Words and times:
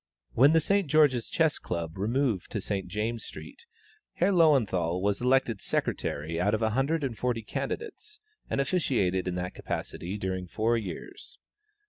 When 0.33 0.53
the 0.53 0.59
St. 0.59 0.87
George's 0.87 1.29
Chess 1.29 1.59
Club 1.59 1.95
removed 1.95 2.49
to 2.53 2.59
St. 2.59 2.87
James's 2.87 3.27
street, 3.27 3.67
Herr 4.13 4.31
Löwenthal 4.31 4.99
was 4.99 5.21
elected 5.21 5.61
secretary 5.61 6.41
out 6.41 6.55
of 6.55 6.61
one 6.61 6.71
hundred 6.71 7.03
and 7.03 7.15
forty 7.15 7.43
candidates, 7.43 8.19
and 8.49 8.59
officiated 8.59 9.27
in 9.27 9.35
that 9.35 9.53
capacity 9.53 10.17
during 10.17 10.47
four 10.47 10.75
years. 10.75 11.37